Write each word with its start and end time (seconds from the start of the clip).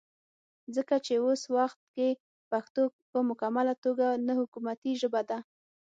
ځکه 0.75 0.95
چې 1.05 1.13
وس 1.25 1.41
وخت 1.55 1.79
کې 1.95 2.07
پښتو 2.51 2.81
پۀ 3.09 3.19
مکمله 3.29 3.73
توګه 3.85 4.07
نه 4.27 4.33
حکومتي 4.41 4.91
ژبه 5.01 5.21
ده 5.29 5.37